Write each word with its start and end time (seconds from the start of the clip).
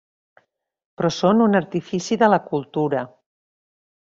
Però 1.01 1.11
són 1.17 1.43
un 1.47 1.59
artifici 1.59 2.19
de 2.23 2.31
la 2.35 2.41
cultura. 2.49 3.05